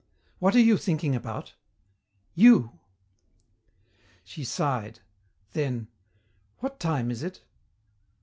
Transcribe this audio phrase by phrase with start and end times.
[0.39, 1.53] "What are you thinking about?"
[2.33, 2.79] "You!"
[4.23, 4.99] She sighed.
[5.53, 5.89] Then,
[6.57, 7.43] "What time is it?"